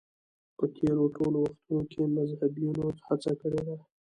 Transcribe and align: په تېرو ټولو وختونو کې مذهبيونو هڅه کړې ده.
په 0.57 0.65
تېرو 0.75 1.03
ټولو 1.15 1.37
وختونو 1.47 1.81
کې 1.91 2.01
مذهبيونو 2.15 2.85
هڅه 3.07 3.31
کړې 3.41 3.61
ده. 3.67 3.77